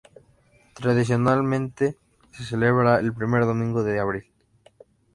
[0.73, 1.95] Tradicionalmente
[2.31, 4.25] se celebra el primer domingo de abril.